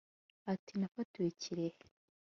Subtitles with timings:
[0.53, 1.81] Ati “Nafatiwe Kirehe